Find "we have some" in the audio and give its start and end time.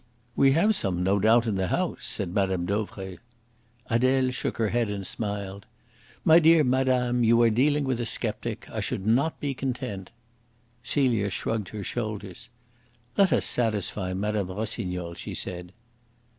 0.35-1.03